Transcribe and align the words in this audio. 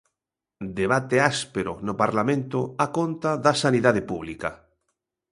Debate 0.79 1.17
áspero 1.31 1.71
no 1.87 1.93
Parlamento 2.01 2.59
á 2.83 2.85
conta 2.97 3.31
da 3.45 3.53
Sanidade 3.63 4.01
pública. 4.11 4.49